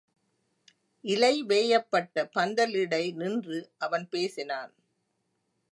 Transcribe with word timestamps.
இலை 1.03 1.43
வேயப்பட்ட 1.43 2.29
பந்தலிடை 2.35 3.13
நின்று 3.13 3.59
அவன் 3.77 4.09
பேசினான். 4.09 4.73